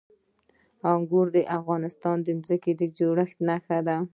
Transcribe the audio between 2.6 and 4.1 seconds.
د جوړښت نښه ده.